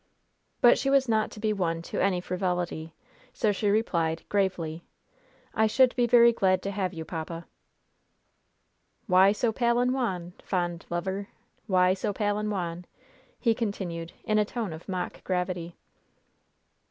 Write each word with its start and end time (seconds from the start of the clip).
But 0.61 0.79
she 0.79 0.89
was 0.89 1.07
not 1.07 1.39
be 1.39 1.53
won 1.53 1.83
to 1.83 2.01
any 2.03 2.21
frivolity, 2.21 2.95
so 3.33 3.51
she 3.51 3.69
replied, 3.69 4.23
gravely: 4.29 4.83
"I 5.53 5.67
should 5.67 5.95
be 5.95 6.07
very 6.07 6.33
glad 6.33 6.63
to 6.63 6.71
have 6.71 6.91
you, 6.91 7.05
papa." 7.05 7.45
"'Why 9.05 9.31
so 9.31 9.51
pale 9.51 9.77
and 9.77 9.93
wan, 9.93 10.33
fond 10.43 10.87
lover? 10.89 11.27
Why 11.67 11.93
so 11.93 12.13
pale 12.13 12.39
and 12.39 12.49
wan?'" 12.49 12.87
he 13.39 13.53
continued, 13.53 14.11
in 14.23 14.39
a 14.39 14.43
tone 14.43 14.73
of 14.73 14.89
mock 14.89 15.23
gravity. 15.23 15.75